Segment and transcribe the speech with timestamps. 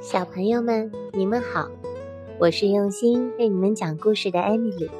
[0.00, 1.68] 小朋友们，你们好，
[2.38, 4.90] 我是用心为你们讲故事的艾米丽。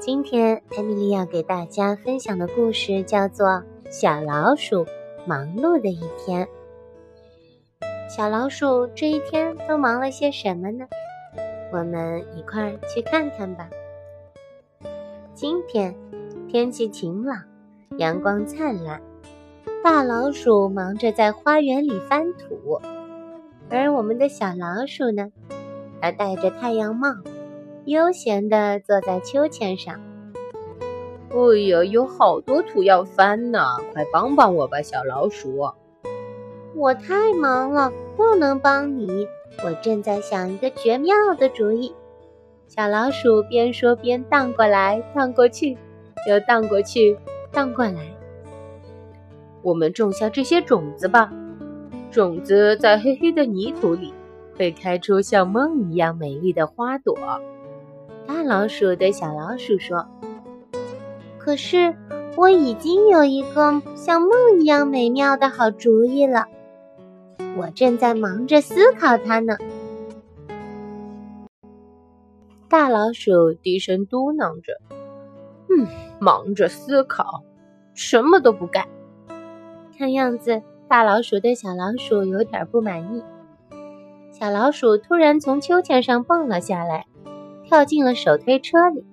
[0.00, 3.46] 今天，艾米丽要给大家分享的故事叫做
[3.90, 4.86] 《小老鼠
[5.26, 6.48] 忙碌的一天》。
[8.08, 10.88] 小老鼠这一天都忙了些什么呢？
[11.72, 13.68] 我们一块儿去看看吧。
[15.34, 15.94] 今天
[16.50, 17.42] 天气晴朗，
[17.98, 19.02] 阳光灿烂，
[19.84, 22.80] 大老鼠忙着在花园里翻土。
[23.68, 25.28] 而我们的小老鼠呢？
[26.00, 27.08] 它戴着太阳帽，
[27.84, 30.00] 悠闲地坐在秋千上。
[31.28, 33.66] 哎呀，有好多土要翻呢！
[33.92, 35.70] 快帮帮我吧，小老鼠！
[36.74, 39.28] 我太忙了，不能帮你。
[39.62, 41.94] 我正在想一个绝妙的主意。
[42.68, 45.76] 小老鼠边说边荡过来荡过去，
[46.26, 47.18] 又荡过去
[47.52, 48.14] 荡过来。
[49.62, 51.32] 我们种下这些种子吧。
[52.10, 54.14] 种子在黑黑的泥土里，
[54.56, 57.16] 会开出像梦一样美丽的花朵。
[58.26, 60.06] 大老鼠对小老鼠说
[61.38, 61.94] ：“可是
[62.36, 66.46] 我已经有一个像梦一样美妙的好主意了，
[67.56, 69.56] 我正在忙着思考它呢。”
[72.70, 74.72] 大老鼠低声嘟囔着
[76.18, 77.44] ：“忙着思考，
[77.94, 78.86] 什么都不干。
[79.96, 83.22] 看样子。”大老鼠对小老鼠有点不满意。
[84.32, 87.04] 小老鼠突然从秋千上蹦了下来，
[87.66, 89.04] 跳进了手推车里。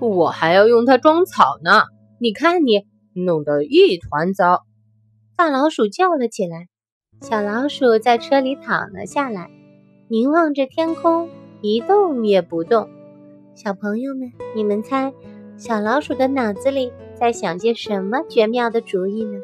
[0.00, 1.82] 我还要用它装草呢，
[2.18, 4.62] 你看你弄得一团糟！
[5.36, 6.68] 大老鼠叫了起来。
[7.20, 9.50] 小老鼠在车里躺了下来，
[10.08, 11.28] 凝望着天空，
[11.60, 12.88] 一动也不动。
[13.54, 15.12] 小朋友们，你们猜，
[15.58, 19.38] 小老鼠的脑子里在想些什么绝妙的主意呢？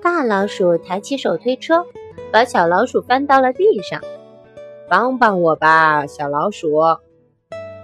[0.00, 1.84] 大老鼠抬起手推车，
[2.30, 4.00] 把小老鼠翻到了地上。
[4.88, 6.70] 帮帮我吧，小老鼠！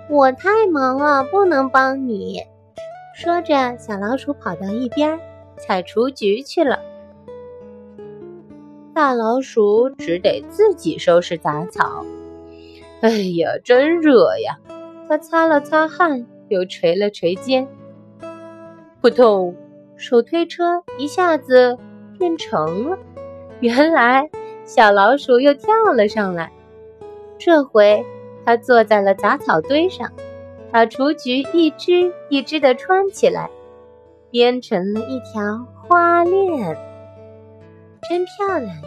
[0.08, 2.40] 我太忙了，不能帮你。
[3.14, 5.18] 说着，小老鼠跑到一边
[5.58, 6.78] 采雏菊去了。
[8.94, 12.04] 大老鼠只得自己收拾杂草。
[13.00, 14.58] 哎呀，真热呀！
[15.08, 17.66] 他擦了擦汗，又捶了捶肩。
[19.00, 19.56] 扑通！
[19.96, 21.78] 手推车一下子。
[22.18, 22.98] 变成了，
[23.60, 24.28] 原来
[24.66, 26.52] 小老鼠又跳了上来。
[27.38, 28.04] 这回
[28.44, 30.12] 它坐在了杂草堆上，
[30.70, 33.48] 把雏菊一只一只的穿起来，
[34.30, 36.76] 编成了一条花链，
[38.06, 38.82] 真漂亮呀！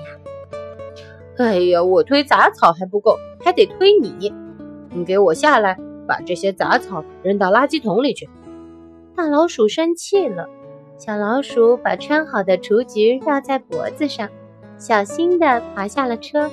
[1.40, 4.34] 哎呀，我推杂草还不够，还得推你。
[4.92, 5.78] 你给我下来，
[6.08, 8.30] 把这些杂草扔到垃圾桶里去。
[9.16, 10.48] 大老鼠生气了。
[10.98, 14.30] 小老鼠把穿好的雏菊绕在脖子上，
[14.78, 16.50] 小心地爬下了车。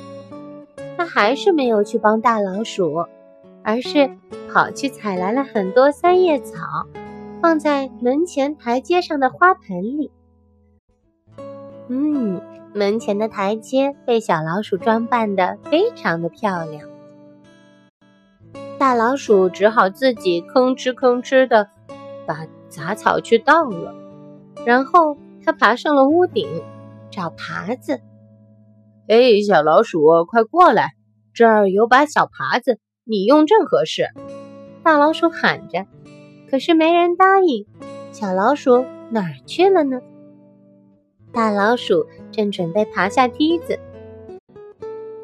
[0.96, 3.06] 它还是没有去帮大老鼠，
[3.62, 4.10] 而是
[4.50, 6.86] 跑去采来了很多三叶草，
[7.40, 10.10] 放在门前台阶上的花盆里。
[11.88, 12.40] 嗯，
[12.74, 16.88] 门前的台阶被小老鼠装扮得非常的漂亮。
[18.78, 21.68] 大老鼠只好自己吭哧吭哧地
[22.26, 23.94] 把杂草去倒了。
[24.66, 26.46] 然后他爬上了屋顶，
[27.10, 28.00] 找耙子。
[29.08, 30.90] 哎，小老鼠，快过来，
[31.32, 34.08] 这儿有把小耙子，你用正合适。
[34.82, 35.86] 大老鼠喊着，
[36.50, 37.66] 可是没人答应。
[38.12, 40.00] 小老鼠哪儿去了呢？
[41.32, 43.78] 大老鼠正准备爬下梯子，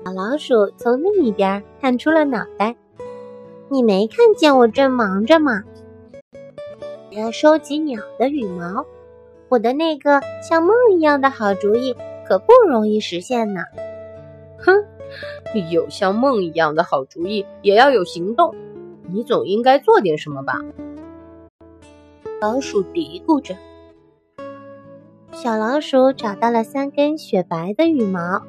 [0.05, 2.77] 小老鼠从另一边探出了脑袋。
[3.69, 5.65] 你没看见我正忙着吗？
[7.11, 8.87] 我要收集鸟的羽毛。
[9.49, 11.97] 我的那个像梦一样的好主意
[12.29, 13.63] 可不容易实现呢。
[14.59, 14.85] 哼，
[15.73, 18.55] 有像梦一样的好主意，也要有行动。
[19.11, 20.61] 你总应该做点什么吧？
[22.41, 23.57] 老鼠嘀咕着。
[25.37, 28.41] 小老鼠找到了三根雪白的羽毛，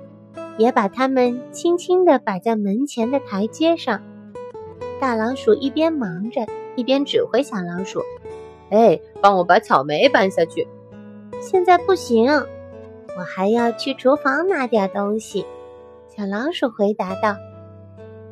[0.58, 4.02] 也把它们轻轻地摆在门前的台阶上。
[4.98, 6.46] 大老鼠一边忙着，
[6.78, 8.00] 一边指挥小老鼠
[8.72, 10.66] ：“哎，帮我把草莓搬下去。”
[11.42, 12.32] 现在不行，
[13.18, 15.46] 我还要去厨房拿点东西。
[16.08, 17.36] 小老鼠回答道。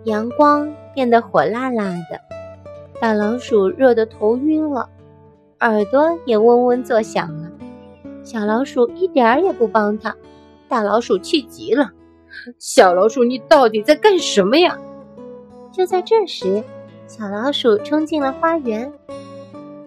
[0.06, 2.22] 阳光变得火辣辣的，
[3.02, 4.90] 大老鼠热得头晕了，
[5.60, 7.52] 耳朵也嗡嗡作响了。
[8.25, 10.16] 小老鼠一点儿也不帮他，
[10.68, 11.92] 大老鼠气极了。
[12.57, 14.80] 小老鼠，你到底在干什么呀？
[15.72, 16.63] 就在这时，
[17.07, 18.92] 小老鼠冲进了花园。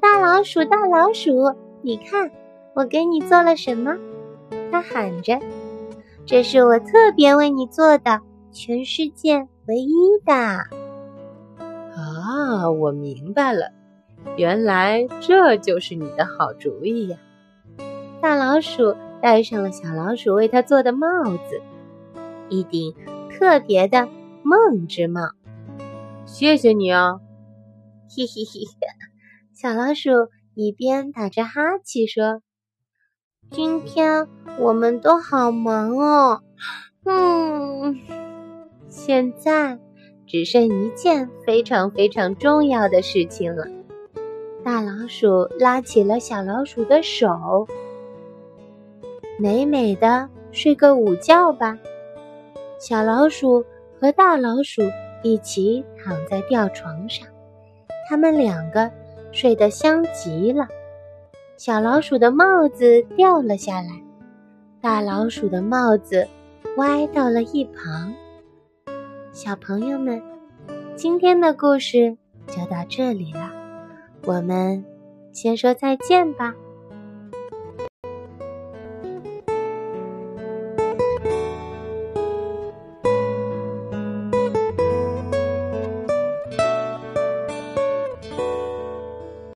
[0.00, 1.52] 大老鼠，大老鼠，
[1.82, 2.30] 你看
[2.74, 3.96] 我给你做了什么？”
[4.70, 5.40] 他喊着
[6.24, 8.20] ：“这是我特别为你做的，
[8.52, 9.92] 全世界唯一
[10.24, 10.32] 的。”
[11.92, 13.72] 啊，我明白了，
[14.36, 17.18] 原来这就是你的好主意呀！
[18.20, 21.06] 大老鼠戴上了小老鼠为他做的帽
[21.48, 21.62] 子，
[22.48, 22.94] 一顶
[23.30, 24.08] 特别的
[24.42, 25.20] 梦之帽。
[26.26, 27.20] 谢谢你啊！
[28.10, 28.66] 嘿嘿嘿，
[29.54, 30.10] 小老鼠
[30.54, 32.42] 一边打着哈欠说
[33.52, 34.26] ：“今天
[34.58, 36.42] 我们都好忙哦。”
[37.06, 37.96] 嗯，
[38.88, 39.78] 现在
[40.26, 43.64] 只剩一件非常非常重要的事情了。
[44.64, 47.28] 大老鼠拉起了小老鼠的手，
[49.38, 51.78] 美美的睡个午觉吧。
[52.78, 53.64] 小老鼠
[53.98, 54.82] 和大老鼠。
[55.24, 57.26] 一起躺在吊床上，
[58.08, 58.88] 他们两个
[59.32, 60.68] 睡得香极了。
[61.56, 64.00] 小老鼠的帽子掉了下来，
[64.80, 66.28] 大老鼠的帽子
[66.76, 68.14] 歪到了一旁。
[69.32, 70.22] 小朋友们，
[70.94, 73.50] 今天的故事就到这里了，
[74.24, 74.84] 我们
[75.32, 76.54] 先说再见吧。